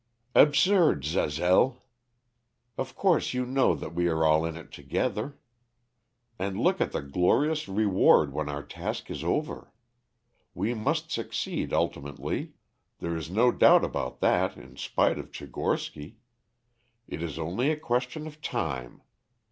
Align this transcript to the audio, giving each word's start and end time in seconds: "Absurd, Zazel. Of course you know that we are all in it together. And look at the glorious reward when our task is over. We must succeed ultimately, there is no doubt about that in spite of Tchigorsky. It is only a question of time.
"Absurd, 0.33 1.03
Zazel. 1.03 1.83
Of 2.75 2.95
course 2.95 3.35
you 3.35 3.45
know 3.45 3.75
that 3.75 3.93
we 3.93 4.07
are 4.07 4.25
all 4.25 4.45
in 4.45 4.57
it 4.57 4.71
together. 4.71 5.37
And 6.39 6.59
look 6.59 6.81
at 6.81 6.91
the 6.91 7.03
glorious 7.03 7.67
reward 7.67 8.33
when 8.33 8.49
our 8.49 8.63
task 8.65 9.11
is 9.11 9.23
over. 9.23 9.71
We 10.55 10.73
must 10.73 11.11
succeed 11.11 11.71
ultimately, 11.71 12.53
there 12.97 13.15
is 13.15 13.29
no 13.29 13.51
doubt 13.51 13.83
about 13.85 14.21
that 14.21 14.57
in 14.57 14.75
spite 14.75 15.19
of 15.19 15.29
Tchigorsky. 15.31 16.15
It 17.07 17.21
is 17.21 17.37
only 17.37 17.69
a 17.69 17.77
question 17.77 18.25
of 18.25 18.41
time. 18.41 19.03